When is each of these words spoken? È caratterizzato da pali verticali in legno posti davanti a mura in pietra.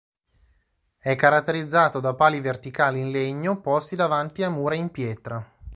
È 0.97 1.15
caratterizzato 1.15 1.99
da 1.99 2.15
pali 2.15 2.39
verticali 2.39 3.01
in 3.01 3.11
legno 3.11 3.61
posti 3.61 3.95
davanti 3.95 4.41
a 4.41 4.49
mura 4.49 4.73
in 4.73 4.89
pietra. 4.89 5.47